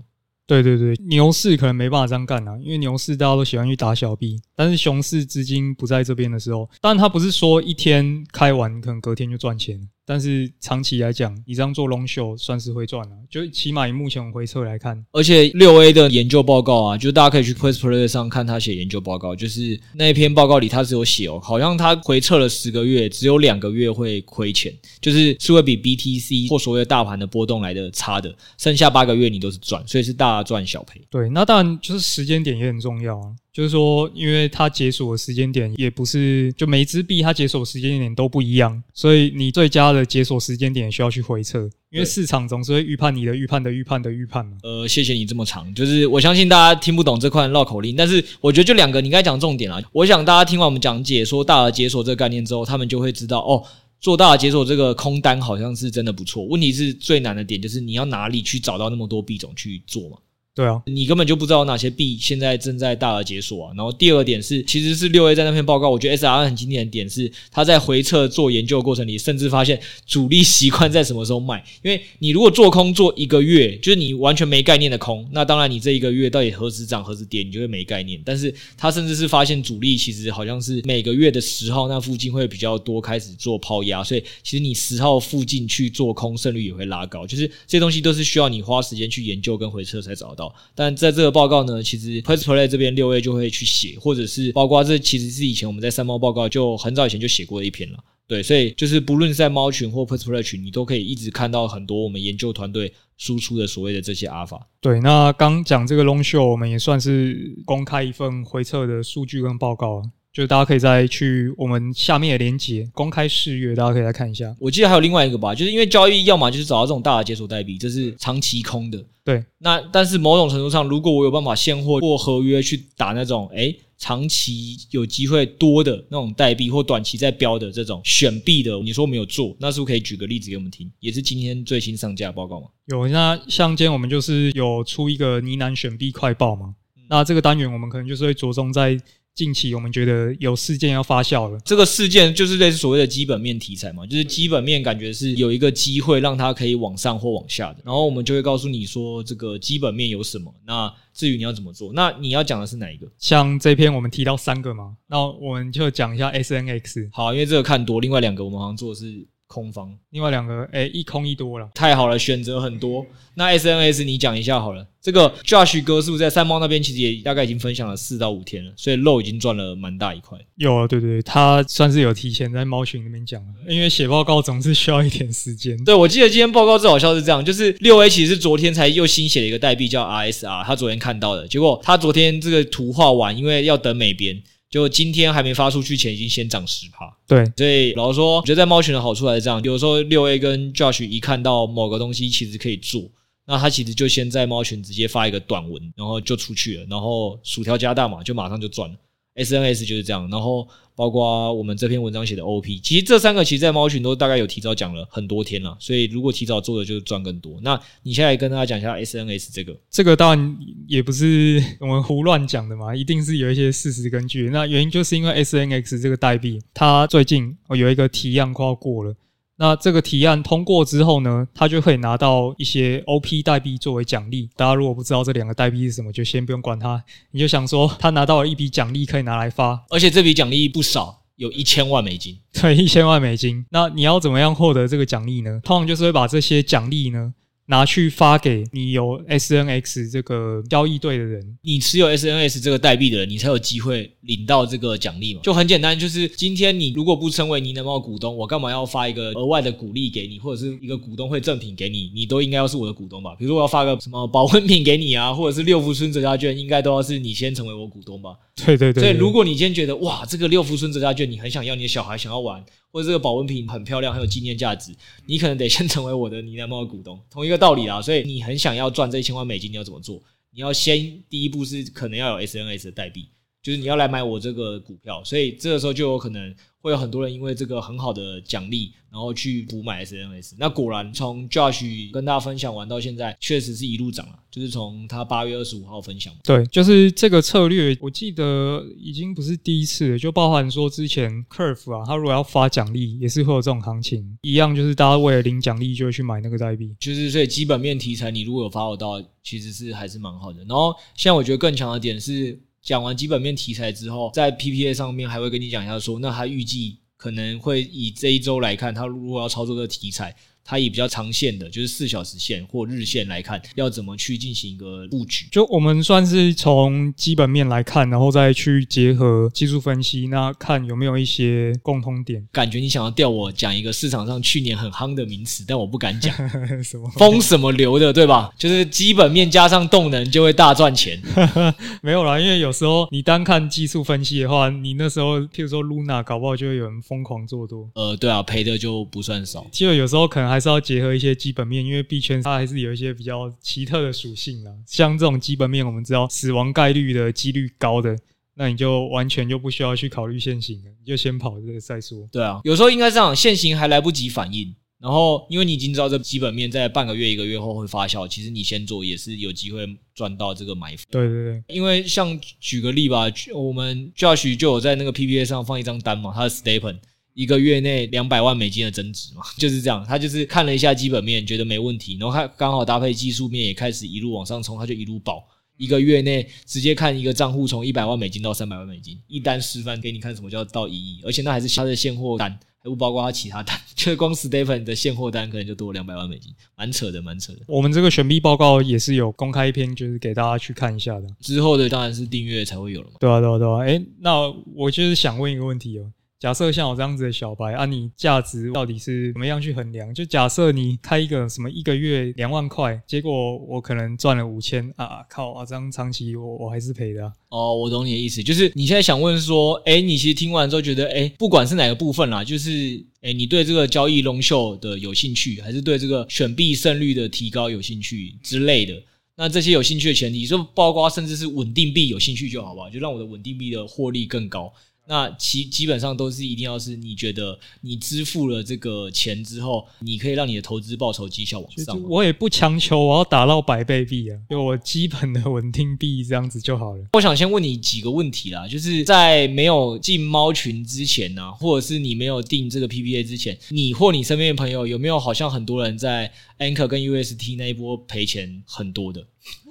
[0.47, 9.88] 对对对，牛市可能没办法这样干啊，因为牛市大家都喜欢去打小币，但是熊市资金不在这边的时候，当然它不是说一天开完可能隔天就赚钱。
[10.07, 31.01] 但是长期来讲，你这样做 long short 算是会赚了，就起码以目前回撤来看，而且六 A 的研究报告啊，就大家可以去 Quest Play 上看他写研究报告，就是那一篇报告里他是有写哦，好像他回撤了十个月，只有两个月会亏钱，就是是会比 BTC 或所谓的大盘的波动来的差的，剩下八个月你都是赚，所以是大赚小赔。
[31.11, 33.35] 对，那当然就是时间点也很重要啊。
[33.57, 44.59] 就是说，因为它解锁的时间点也不是，就每一支币它解锁时间点都不一样，所以你最佳的解锁时间点需要去回测，因为市场总是会预判你的预判的预判的预判嘛。
[44.62, 49.83] 呃，谢谢你这么长，就是我相信大家听不懂这块绕口令，但是我觉得就两个，你该讲重点啊。
[49.90, 53.64] 我想大家听完我们讲解说大额解锁这个概念之后，他们就会知道哦，
[53.99, 56.45] 做大额解锁这个空单好像是真的不错。
[56.45, 60.19] 问题是最难的点就是你要哪里去找到那么多币种去做嘛？
[60.57, 63.75] 对啊，你根本就不知道哪些币现在正在大额解锁啊。
[63.77, 71.62] 然后第二点是，其实是六 A 在那篇报告，我觉得 S R 很经典的点是，他在回撤做研究的过程里，甚至发现主力习惯在什么时候卖。
[71.83, 78.19] 因为你如果做空做一个月，就是你完全没概念的空，那当然你这一个月到底何时涨何时跌，你就会没概念。
[78.25, 87.27] 但是他甚至是发现主力其实好像是每个月的十号那附近会比较多开始做抛压，所以其实你十号附近去做空胜率也会拉高。
[87.27, 97.98] 就是这些东西都是需要你花时间去研究跟回撤才找得但在这个报告呢，其实 PressPlay 这边六 A 就会去写，或者是包括这其实是以前我们在三猫报告就很早以前就写过的一篇了。
[98.28, 104.66] 对，所以就是不论是在猫群或 PressPlay 群，你都可以一直看到很多我们研究团队输出的所谓的这些阿法。
[104.80, 110.02] 对，那刚讲这个 Long Show，我们也算是公开一份回测的数据跟报告，
[110.37, 114.55] 就大家可以再去我们下面的连接公开试阅，大家可以来看一下。
[114.61, 119.03] 我记得还有另外一个吧，就是因为交易要么就是找到这种大的解锁代币，这是长期空的。
[119.25, 130.92] 对，那但是某种程度上，如果我有办法现货或合约去打那种，诶，长期有机会多的那种代币或短期在标的这种选币的，你说没有做，那是不是可以举个例子给我们听？
[131.01, 132.66] 也是今天最新上架的报告吗？
[132.88, 139.01] 有，那像今天我们就是有出一个呢喃选币快报嘛，嗯、那这个单元我们可能就是会着重在。
[139.37, 150.53] 近期我们觉得有事件要发酵了，这个事件就是类似所谓的基本面题材嘛，就是基本面感觉是有一个机会让它可以往上或往下的，然后我们就会告诉你说这个基本面有什么。
[150.66, 153.07] 那至于你要怎么做，那你要讲的是哪一个？
[153.18, 157.11] 像这篇我们提到三个嘛，那我们就讲一下 SNX。
[157.12, 159.29] 好，因为这个看多，另外两个我们好像做的是。
[159.46, 163.06] 空方，另外两个哎、欸，一空一多了，太好了，选择很多。
[163.35, 170.38] 那 SNS 你讲一下好了，这个 Josh 哥是不是在三猫那边其实也大概已经分享了四到五天了，所以肉已经赚了蛮大一块。
[170.56, 175.76] 有啊，对对对，他算是有提前在猫群那边讲了，因为写报告总是需要一点时间。
[175.85, 184.42] 对，我记得今天报告最好笑是这样，就是六 A 其实是昨天才又新写了一个代币叫 RSR，他昨天看到的，结果他昨天这个图画完，因为要等美编。
[184.76, 187.10] 就今天还没发出去前，已经先涨十趴。
[187.26, 189.62] 对，所以老实说，我觉得在猫群的好处还是这样。
[189.62, 193.02] 有时候六 A 跟 Josh 一看到某个东西其实可以做，
[193.46, 198.96] 那他其实就先在猫群直接发一个短文，然后就出去了，然后薯条加大嘛，就马上就赚了。
[199.37, 207.61] SNS 就是这样，然后包括我们这篇文章写的 OP，其实这三个其实，在猫群都大概有提早讲了很多天了，所以如果提早做的，就是赚更多。
[207.62, 210.57] 那你现在跟大家讲一下 SNS 这个，这个当然
[210.88, 214.49] 也不是我们胡乱讲的嘛，一定是有一些事实根据。
[214.51, 219.14] 那原因就是因为 SNX 这个代币，它最近有一个提案快要过了。
[219.59, 224.51] 那这个提案通过之后呢，他就可以拿到一些 OP 代币作为奖励。
[224.55, 227.03] 大家如果不知道这两个代币是什么，就先不用管它。
[227.31, 232.38] 你就想说，他拿到了一笔奖励可以拿来发，而且这笔奖励不少，有一千万美金。
[232.53, 233.64] 对，一千万美金。
[233.71, 235.61] 那你要怎么样获得这个奖励呢？
[235.64, 237.33] 通常就是会把这些奖励呢，
[237.68, 245.40] 拿去发给你有 SNX 这个交易队的人，你持有 SNX 这个代币的人，你才有机会领到这个奖励嘛。
[245.42, 252.12] 就很简单，就是今天你如果不成为呢喃猫股东，我干嘛要发一个额外的鼓励给你，或者是一个股东会赠品给你？
[252.14, 253.35] 你都应该要是我的股东吧？
[253.37, 258.31] 比如说我要发个什么保温瓶给你啊，或者是六福村折价券，应该都要是你先成为我股东吧？
[258.55, 259.02] 对对对，对。
[259.02, 262.64] 所以如果你今天觉得哇，这个六福村折价券你很想要，你的小孩想要玩。
[262.96, 264.90] 或者这个保温瓶很漂亮，很有纪念价值，
[265.26, 268.00] 你可能得先 成为我的尼南猫的股东，同一个道理啦。
[268.00, 270.18] 所以你很想要赚这一千万美金，你要怎么做？
[270.50, 273.28] 你要先第一步是可能要有 SNS 的代币，
[273.66, 276.55] 就是你要来买我这个股票，所以这个时候就有可能。
[276.83, 280.55] 会有很多人因为这个很好的奖励，然后去补买 SNS。
[280.57, 284.38] 那果然从 Josh 跟大家分享完到现在，确实是一路涨了。
[284.52, 296.94] 就是从他八月二十五号分享，对，就是这个策略，我记得已经不是第一次了，就包含说之前 Curve 啊，他如果要发奖励，也是会有这种行情，一样就是大家为了领奖励就会去买那个代币。
[297.00, 300.61] 就是所以基本面题材，你如果有 follow 到，其实是还是蛮好的。
[300.61, 302.61] 然后现在我觉得更强的点是。
[302.87, 310.33] 讲完基本面题材之后，在 PPA 上面还会跟你讲一下说，那他预计可能会以这一周来看，他如果要操作的题材。
[310.68, 315.46] 它以比较长线的，就是四小时线或日线来看，要怎么去进行一个布局？
[315.52, 322.44] 就我们算是从基本面来看，然后再去结合技术分析，那看有没有一些共通点。
[322.50, 326.35] 感觉你想要调我讲一个市场上去年很夯的名词，但我不敢讲
[326.83, 328.52] 什么风什么流的，对吧？
[328.59, 331.22] 就是基本面加上动能就会大赚钱。
[332.02, 337.88] 没有啦，因为有时候你单看技术分析的话，你那时候譬如说 Luna 搞不好就会有人疯狂做多。
[337.94, 339.64] 呃，对啊，赔的就不算少。
[339.70, 340.56] 其实有时候可能还。
[340.57, 344.73] 还是要结合一些基本面，因为币圈它还是有一些比较奇特的属性啦。
[344.87, 348.16] 像这种基本面，我们知道死亡概率的几率高的，
[348.55, 352.27] 那你就完全就不需要去考虑现行了，你就先跑这个再说。
[352.33, 361.05] 对啊，有时候应该这样，现行还来不及反应，然后因为你已经知道这基本面在半个月、一个月后会发酵，其实你先做也是有机会赚到这个埋伏。
[361.11, 366.97] 对对对，因为像举个例吧，我们 Josh 就有在那个 PPA 上放一张单嘛，他的 Stephen。
[367.37, 370.03] 一个月内两百万美金的增值嘛， 就是这样。
[370.09, 375.46] 他就是看了一下基本面，觉得没问题，然后他刚好搭配技术面也开始一路往上冲，他就一路爆。
[375.77, 387.59] 一个月内直接看一个账户从一百万美金到三百万美金，一单示范给你看什么叫到一亿，而且那还是他的现货单，还不包括他其他单， 就是光 Stephen 的现货单可能就多两百万美金，蛮扯的，蛮扯的。
[387.66, 391.29] 我们这个选币报告也是有公开一篇，就是给大家去看一下的。
[391.42, 393.16] 之后的当然是订阅才会有了嘛。
[393.20, 393.77] 对啊，对啊，对啊。
[393.81, 396.11] 诶，那我就是想问一个问题哦。
[396.38, 400.12] 假设像我这样子的小白啊，你价值到底是怎么样去衡量？
[400.12, 407.33] 就假设你开一个什么一个月两万块，结果我可能赚了五千啊，靠啊，这样长期我我还是赔的啊。
[407.49, 418.92] 哦，我懂你的意思，就是你现在想问说，诶，你其实听完之后觉得，诶，不管是哪个部分啦，就是诶，你对这个交易隆秀的有兴趣，还是对这个选币胜率的提高有兴趣之类的，
[419.37, 424.70] 那这些有兴趣的前提，就包括甚至是稳定币有兴趣就好吧，就让我的稳定币的获利更高。
[425.09, 432.03] 那其基本上都是一定要是你觉得你支付了这个钱之后，你可以让你的投资报酬绩效往上。
[432.03, 437.05] 我也不强求我要达到百倍币啊，就我基本的稳定币这样子就好了。
[437.12, 449.25] 我想先问你几个问题啦，就是在没有进猫群之前呢、啊，或者是你没有定这个 PPA 之前，你或你身边的朋友有没有好像很多人在 Anchor 跟 UST 那一波赔钱很多的？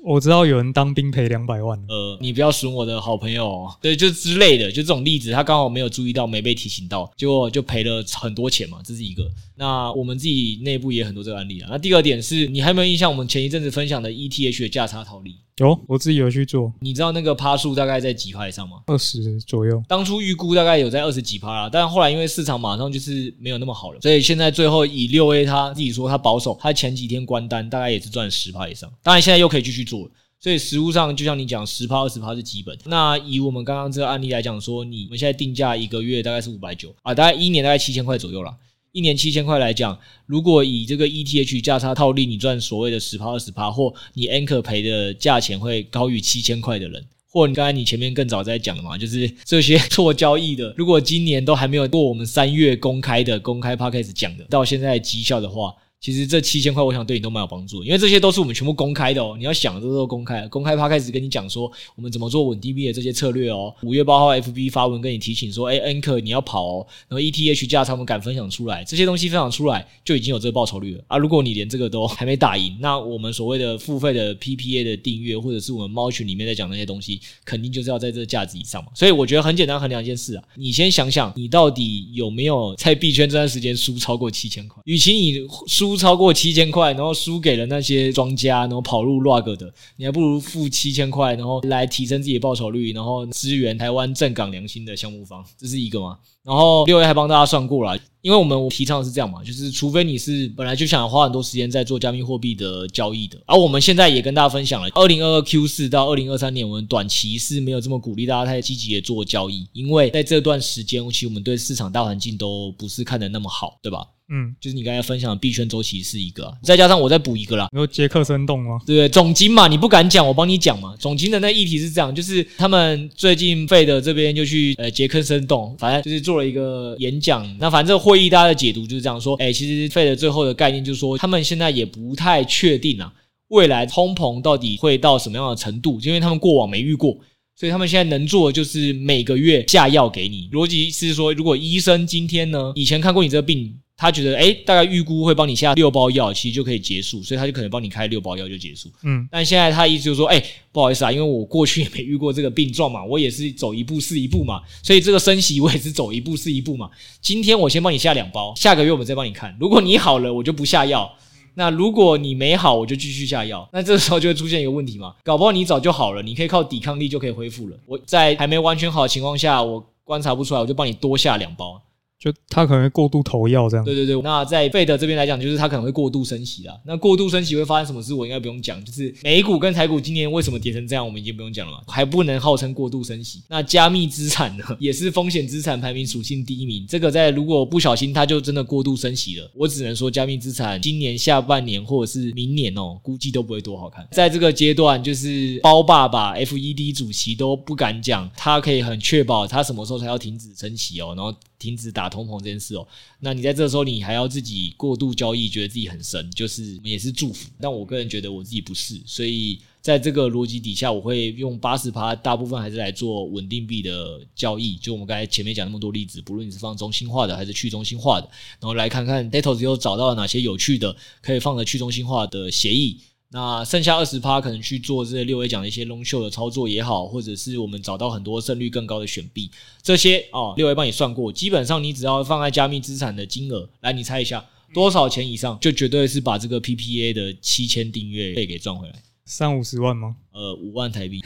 [0.05, 9.27] 我知道有人当兵赔两百万，呃，你不要损我的好朋友哦，对，就之类的，就这种例子，他刚好没有注意到，没被提醒到，结果就赔了很多钱嘛，这是一个。
[9.55, 11.69] 那我们自己内部也很多这个案例啊。
[11.71, 13.09] 那第二点是你还有没有印象？
[13.09, 15.37] 我们前一阵子分享的 ETH 的价差套利？
[15.57, 16.73] 有，我自己有去做。
[16.81, 18.81] 你知道那个趴数大概在几趴以上吗？
[18.87, 19.81] 二十左右。
[19.87, 28.91] 当初预估大概有在二十几趴啦，但后来因为市场马上就是没有那么好了，所以现在最后以六 A 他自己说他保守，他前几天关单大概也是赚十趴以上。
[29.01, 30.11] 当然现在又可以继续做了。
[30.41, 32.77] 所以实物上就像你讲，十趴二十趴是基本。
[32.83, 38.53] 那以我们刚刚这个案例来讲，说你们现在定价一个月大概是五百九啊，大概一年大概七千块左右啦。
[38.95, 55.73] 一年七千块来讲，如果以这个 ETH 价差套利，你赚所谓的十趴二十趴，或你 Anchor 赔的价钱会高于七千块的人，或你刚才你前面更早在讲的嘛，就是这些做交易的，如果今年都还没有过我们三月公开的公开 Podcast 讲的，到现在绩效的话。
[56.05, 59.33] 其实这七千块，我想对你都蛮有帮助，因为这些都是我们全部公开的哦。
[59.39, 61.63] 你要想，这都是公开，公开趴开始跟你讲说
[61.95, 63.73] 我们怎么做稳定币的这些策略哦。
[63.81, 66.87] 五月八号，FB 发文跟你提醒说，哎，Anchor 你要跑哦。
[67.07, 71.17] 然后 ETH 价差我们敢分享出来，这些东西分享出来就已经有这个报酬率了啊。
[71.17, 78.91] 如果你连这个都还没打赢，那我们所谓的付费的 PPA 的订阅，或者是我们猫群里面在讲那些东西，肯定就是要在这个价值以上嘛。
[78.93, 86.95] 所以我觉得很简单衡量一件事啊，你先想想你到底有没有在币圈这段时间输超过七千块，与其你输不超过七千块。
[86.95, 96.17] 然后输给了那些庄家，然后跑路 rug 的，你还不如付七千块，然后来提升自己的报酬率，然后支援台湾正港良心的项目方，这是一个嘛。
[96.43, 114.05] 然后六月还帮大家算过了，因为我们提倡的是这样嘛，就是除非你是本来就想花很多时间在做加密货币的交易的，而我们现在也跟大家分享了，二零二二 Q 四到二零二三年，我们短期是没有这么鼓励大家太积极的做交易，因为在这段时间，其实我们对市场大环境都不是看得那么好，对吧？
[114.27, 117.67] 嗯，就是你刚才分享的币圈周期是一个、啊，再加上我再补一个啦。
[117.71, 118.79] 你说杰克森动吗？
[118.85, 120.95] 对，总经嘛，你不敢讲，我帮你讲嘛。
[120.97, 127.45] 总经的那议题是这样，就是他们最近费的这边就去呃杰克森动，反正就是做了一个演讲。
[127.59, 133.13] 那反正这个会议大家的解读就是这样说，哎，其实费的最后的概念就是说，他们现在也不太确定啊，
[133.49, 137.15] 未来通膨到底会到什么样的程度，因为他们过往没遇过。
[137.57, 140.49] 所以他们现在能做的就是每个月下药给你。
[140.51, 148.89] 逻辑是说，如果医生今天呢，以前看过你这个病，他觉得诶，大概预估会帮你下六包药，其实就可以结束，所以他就可能帮你开六包药就结束。
[149.03, 150.43] 嗯，但现在他意思就是说，诶，
[150.73, 156.89] 不好意思啊，因为我过去也没遇过这个病状嘛，我也是走一步是一步嘛，所以这个升息我也是走一步是一步嘛。
[157.21, 159.55] 今天我先帮你下两包，下个月我们再帮你看。
[159.59, 161.09] 如果你好了，我就不下药。
[161.53, 163.65] 那如果你没好，我就继续下药。
[163.71, 167.77] 那这个时候就会出现一个问题嘛，搞不好你早就好了，你可以靠抵抗力就可以恢复了。
[167.85, 171.81] 我在还没完全好的情况下，我观察不出来，我就帮你多下两包。
[172.17, 173.85] 就他可能会过度投药这样。
[173.85, 176.73] 对对对，那在费德这边来讲，就是他可能会过度升息啦。
[176.85, 178.13] 那过度升息会发生什么事？
[178.13, 178.83] 我应该不用讲。
[178.83, 181.83] 就是美股跟台股今年为什么跌成这样，我们已经不用讲了嘛。
[181.87, 183.43] 还不能号称过度升息。
[183.49, 186.85] 那加密资产呢，也是风险资产排名属性第一名。
[186.87, 189.51] 这个在如果不小心，它就真的过度升息了。
[189.53, 194.07] 我只能说，加密资产今年下半年或者是明年哦，估计都不会多好看。
[194.11, 201.35] 在这个阶段，就是包爸爸 FED 主席都不敢讲，他可以很确保他什么时候才要停止升息哦，然后。
[201.65, 202.87] 停止打通膨这件事哦，
[203.19, 207.49] 那你在这时候你还要自己过度交易，觉得自己很神，就是也是祝福。
[207.59, 214.75] 但我个人觉得我自己不是，所以在这个逻辑底下，我会用八十趴，大部分还是来做稳定币的交易。
[214.75, 222.99] 就我们刚才前面讲那么多例子，不论你是放中心化的还是去中心化的，然后来看看 Datos 又找到了哪些有趣的可以放的去中心化的协议。
[223.31, 229.51] 那剩下二十趴可能去做这些六 A 讲的一些 long short 的操作也好，或者是我们找到很多胜率更高的选币，
[229.81, 239.03] 这些哦，六 A 帮你算过，基本上你只要放在加密资产的金额，来你猜一下多少钱以上，就绝对是把这个 PPA 的七千订阅费给赚回来。
[239.25, 240.15] 三五十万吗？
[240.31, 241.21] 呃，五万台币，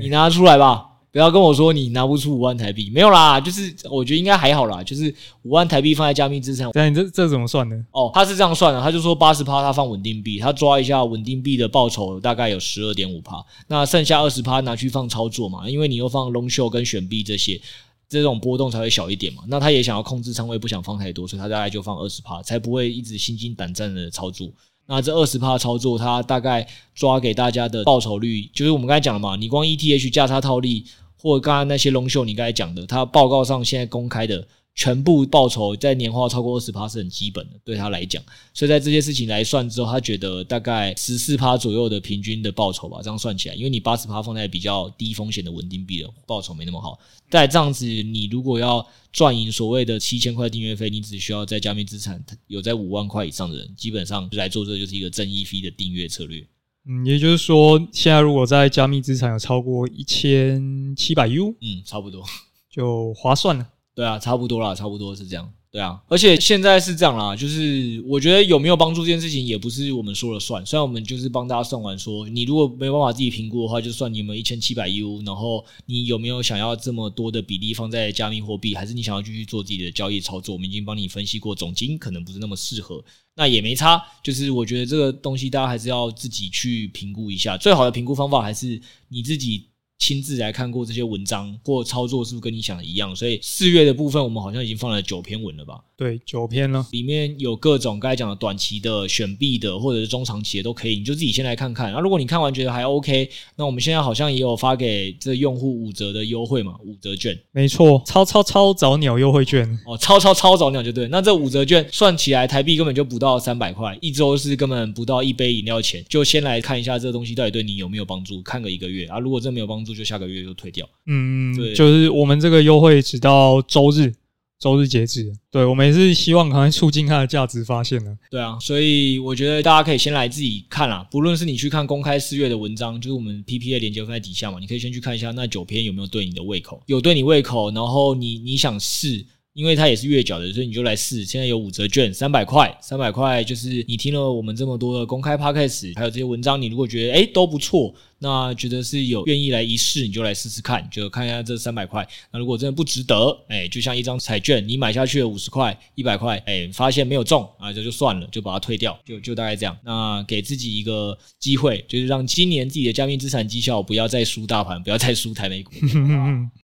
[0.00, 0.86] 你拿出来吧。
[1.14, 6.68] 不要跟我说你拿不出五万台币，没有啦，就是我觉得应该还好啦，就是五万台币放在加密资产。
[6.74, 7.76] 那，你这这怎么算呢？
[7.92, 13.36] 哦，他是这样算的，他就说八十趴他放稳定币，他抓一下稳定币的报酬大概有十二点五趴，
[13.68, 17.60] 那剩下二十趴拿去放操作嘛，因为你又放 long short 跟选币这些，
[18.08, 19.44] 这种波动才会小一点嘛。
[19.46, 24.50] 那他也想要控制仓位，不想放太多，所以他大概就放二十趴，才不会一直心惊胆战的操作。
[24.88, 30.84] 那这二十趴操作，他大概抓给大家的报酬率，就是我们刚才讲了嘛，你光 ETH 价差套利。
[31.24, 38.22] 或者刚刚那些 long short，你刚才讲的，他报告上现在公开的全部报酬在年化超过二十趴是很基本的，对他来讲。
[38.52, 46.98] 所以在这些事情来算之后，他觉得大概十四趴左右的平均的报酬吧，这样算起来，因为你八十趴放在比较低风险的稳定币的报酬没那么好。
[47.30, 56.46] 但这样子，你如果要赚赢所谓的七千块订阅费，你只需要在加密资产有在五万块以上的人，基本上来做这就是一个正 EV 的订阅策略。
[56.86, 62.22] 嗯，也就是说，现在如果在加密资产有超过一千七百 U，嗯，差不多
[62.68, 63.66] 就划算了。
[63.94, 65.50] 对啊，差不多啦，差不多是这样。
[65.74, 83.04] 对啊，而且现在是这样啦，就是我觉得有没有帮助这件事情也不是我们说了算，虽然我们就是帮大家算完说，你如果没有办法自己评估的话，就算你们一千七百 U，然后你有没有想要这么多的比例放在加密货币，还是你想要继续做自己的交易操作，我们已经帮你分析过，总金可能不是那么适合，
[83.34, 89.66] 那也没差，就是我觉得这个东西大家还是要自己去评估一下，最好的评估方法还是你自己。
[90.04, 93.16] 亲自来看过这些文章或操作，是不是跟你想的一样？
[93.16, 95.80] 所以四月的部分，我们好像已经放了九篇文了吧？
[95.96, 96.86] 对，九篇了。
[96.90, 101.90] 里面有各种该讲的短期的、选币的，或者是中长期的都可以，你就自己先来看看。
[101.90, 107.34] 那如果你看完觉得还 OK，那我们现在好像也有发给这用户五折的优惠嘛，五折券。
[107.52, 111.08] 没错，超超超早鸟优惠券哦，超超超早鸟就对。
[111.08, 116.04] 那这五折券算起来，台币根本就不到三百块，一周是根本不到一杯饮料钱。
[116.10, 119.18] 就先来看一下这个东西到底对你有没有帮助，看个一个月啊。
[119.18, 120.88] 如果真没有帮助，就下个月就退掉。
[121.06, 124.12] 嗯，对，就是我们这个优惠直到周日，
[124.58, 125.32] 周日截止。
[125.50, 128.18] 对，我们也是希望可能促进它的价值发现呢。
[128.30, 139.24] 对啊，所以我觉得大家可以先来自己看啦，不论是你去看公开四月的文章，就是我们 PPA 连接放在底下嘛，你可以先去看一下那九篇有没有对你的胃口，有对你胃口，然后你你想试。
[139.54, 141.24] 因为它也是月缴的，所以你就来试。
[141.24, 152.08] 现在有五折券，三百块，三百块就是你听了我们这么多的公开 podcast，还有这些文章，你如果觉得诶都不错，那觉得是有愿意来一试，你就来试试看，就看一下这三百块。
[152.32, 159.76] 那如果真的不值得，哎，就像一张彩券，你买下去了五十块、一百块，哎，发现没有中啊，这就算了，就把它退掉，就就大概这样。
[159.84, 165.72] 那给自己一个机会，就是让今年自己的加密资产绩效不要再输大盘，不要再输台美股。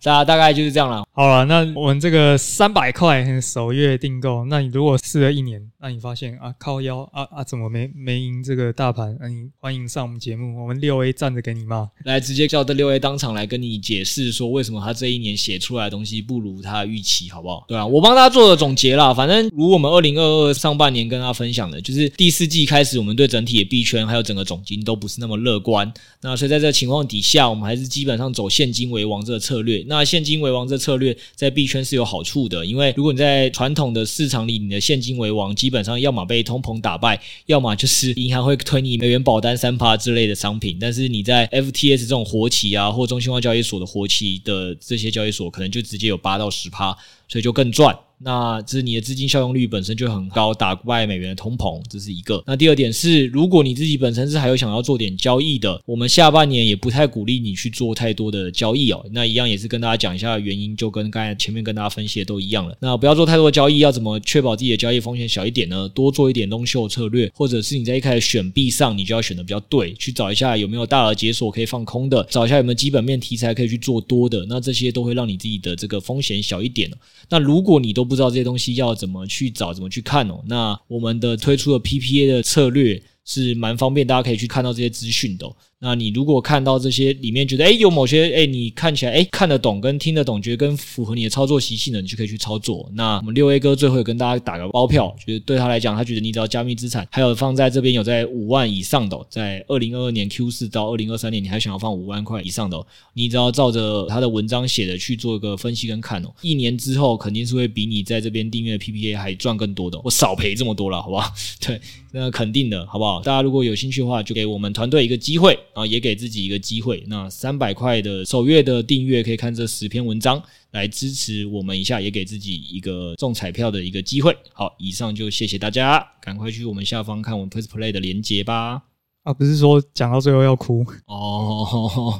[0.03, 1.05] 大家大概就是这样了。
[1.13, 9.15] 好了，那我们这个三百块首月订购，那你如果试了一年，那你发现啊靠腰啊啊怎么没没赢这个大盘？
[9.21, 17.65] 那、啊、你欢迎上我们节目，我们六 A 站着给你骂，来直接叫这六 A 当场来跟你解释说为什么他这一年写出来的东西不如他预期，好不好？
[17.69, 19.13] 对啊，我帮他做了总结啦。
[19.15, 25.91] 反正如我们二零二二上半年跟他分享的，就是第四季开始，我们对整体的币圈还有整个总金都不是那么乐观。
[26.21, 29.85] 那所以在这情况底下，我们还是基本上走现金为王这个策略。
[29.87, 40.77] 那现金为王这策略在币圈是有好处的，因为如果你在传统的市场里，你的现金为王，基本上要么被通膨打败，要么就是银行会推你美元保单三趴之类的商品。
[40.81, 46.97] 但是你在 FTS 这种活期啊，或中心化交易所的活期的这些交易所，可能就直接有八到十趴，
[47.29, 47.97] 所以就更赚。
[48.23, 52.43] 那这是你的资金效用率本身就很高，打败美元的通膨，这是一个。
[52.47, 59.05] 那第二点是，如果你自己本身是还有想要做点交易的，我们下半年也不太鼓励你去做太多的交易哦。
[59.13, 62.77] 那一样也是跟大家讲一下原因，就跟刚才前面跟大家分析的都一样了。
[62.81, 65.89] 那不要做太多的交易，要怎么确保自己的交易风险小一点呢？
[65.89, 74.45] 多做一点 long short 策略，或者是你在一开始选币上，你就要选的比较对，去找一下有没有大额解锁可以放空的，找一下有没有基本面题材可以去做多的。
[74.47, 76.91] 那这些都会让你自己的这个风险小一点。
[77.31, 80.43] 那如果你都不知道这些东西要怎么去找，怎么去看哦？
[80.49, 85.47] 那我们的推出的 PPA 的策略是蛮方便，大家可以去看到这些资讯的。
[85.83, 92.87] 那你如果看到这些里面觉得诶有某些诶你看起来诶看得懂跟听得懂，觉得跟符合你的操作习性的，你就可以去操作。
[92.93, 102.79] 那我们六 A 哥最后也跟大家打个包票，觉得对他来讲，他觉得你只要加密资产还有放在这边有在五万以上的，在二零二二年 Q 四到二零二三年，你还想要放五万块以上的，
[103.15, 111.33] 你只要照着他的文章写的去做一个分析跟看哦，一年之后肯定是会比你在这边订阅 PPA 还赚更多的，我少赔这么多了，好不好？
[111.59, 111.81] 对，
[112.13, 113.23] 那肯定的，好不好？
[113.23, 116.41] 大家如果有兴趣的话，就给我们团队一个机会啊，也给自己。
[116.41, 124.35] 一个机会，那三百块的首月的订阅可以看这十篇文章来支持我们一下，也给自己一个中彩票的一个机会。
[124.55, 128.83] 好，以上就谢谢大家，赶快去我们下方看我们 PressPlay 的连接吧。
[129.23, 132.19] 啊，不是说讲到最后要哭哦，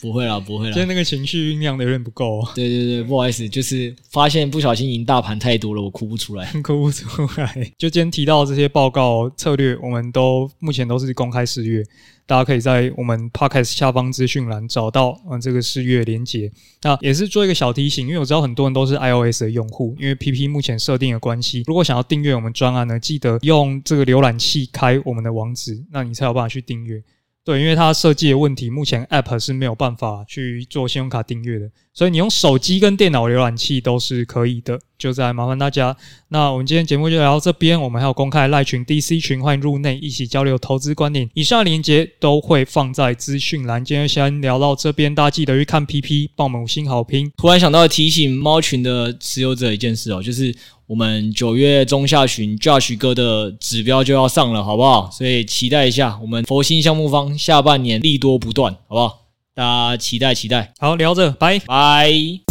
[0.00, 2.40] 不会啦，不会啦，今天那个情绪酝酿的有点不够。
[2.54, 7.06] 对对对，不好意思，就是发现不小心赢大盘太多了，我哭不出来， 哭不出
[7.40, 7.72] 来。
[7.76, 11.82] 就今天提到这些报告策略，我们都目前都是公开试阅。
[12.26, 16.52] 大家可以在我们 Podcast 下方资讯栏找到嗯这个试阅连接。
[16.82, 27.02] 那也是做一个小提醒，因为我知道很多人都是 iOS 的用户，因为 PP 目前设定的关系，如果想要订阅我们专案呢，记得用这个浏览器开我们的网址，那你才有办法去订阅。
[27.48, 34.78] 对，因为它设计的问题，目前 App 是没有办法去做信用卡订阅的，所以你用手机跟电脑浏览器都是可以的。
[34.96, 35.96] 就再麻烦大家。
[36.28, 41.28] 那我们今天节目就聊到这边，我们还有公开赖群 DC 群，欢迎入内一起交流投资观点。
[41.34, 43.84] 以上链接都会放在资讯栏。
[43.84, 47.32] 今天先聊到这边，大家记得去看 PP，帮我们五星好评。
[47.36, 50.54] 突然想到提醒猫群的持有者一件事哦，就是。
[50.86, 55.10] 我们九月中下旬，Josh 哥的指标就要上了，好不好？
[55.10, 59.27] 所以期待一下，我们佛心项目方下半年利多不断，好不好？
[59.58, 60.72] 大家期待期待。
[60.78, 62.47] 好，聊着，拜拜。